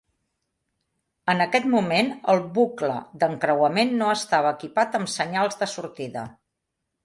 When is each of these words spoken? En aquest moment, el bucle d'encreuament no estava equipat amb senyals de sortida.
En 1.33 1.43
aquest 1.45 1.67
moment, 1.73 2.09
el 2.33 2.41
bucle 2.57 2.97
d'encreuament 3.25 3.95
no 4.03 4.11
estava 4.17 4.57
equipat 4.61 5.01
amb 5.03 5.15
senyals 5.21 5.63
de 5.65 5.73
sortida. 5.79 6.29